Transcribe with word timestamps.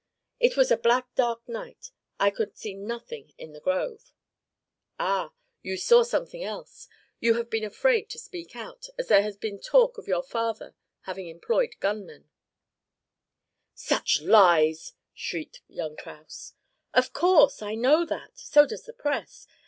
"It 0.39 0.57
was 0.57 0.71
a 0.71 0.77
black 0.77 1.13
dark 1.13 1.47
night. 1.47 1.91
I 2.19 2.31
could 2.31 2.57
see 2.57 2.73
nothing 2.73 3.33
in 3.37 3.53
the 3.53 3.59
grove." 3.59 4.11
"Ah! 4.99 5.31
You 5.61 5.77
saw 5.77 6.01
something 6.01 6.43
else! 6.43 6.87
You 7.19 7.35
have 7.35 7.51
been 7.51 7.63
afraid 7.63 8.09
to 8.09 8.17
speak 8.17 8.55
out, 8.55 8.87
as 8.97 9.09
there 9.09 9.21
had 9.21 9.39
been 9.39 9.61
talk 9.61 9.99
of 9.99 10.07
your 10.07 10.23
father 10.23 10.73
having 11.01 11.27
employed 11.27 11.75
gun 11.79 12.03
men" 12.07 12.31
"Such 13.75 14.21
lies!" 14.23 14.93
shrieked 15.13 15.61
young 15.67 15.95
Kraus. 15.95 16.55
"Of 16.95 17.13
course! 17.13 17.61
I 17.61 17.75
know 17.75 18.03
that. 18.03 18.39
So 18.39 18.65
does 18.65 18.85
the 18.85 18.93
press. 18.93 19.45